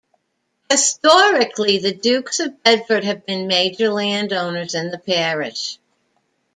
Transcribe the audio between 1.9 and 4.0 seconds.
Dukes of Bedford have been major